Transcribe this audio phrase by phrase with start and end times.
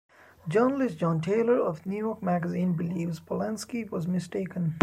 [0.47, 4.79] Journalist John Taylor of New York Magazine believes Polanski was mistaken.